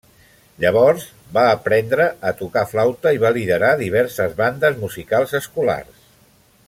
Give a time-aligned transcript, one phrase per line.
[0.61, 1.03] Llavors
[1.35, 6.05] va aprendre a tocar flauta i va liderar diverses bandes musicals escolars.